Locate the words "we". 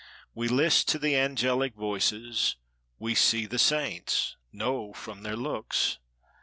0.33-0.47, 2.97-3.13